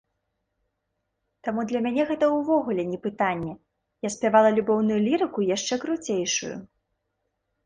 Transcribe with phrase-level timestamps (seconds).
[1.47, 3.53] Таму для мяне гэта ўвогуле не пытанне,
[4.07, 6.53] я спявала любоўную лірыку яшчэ круцейшую.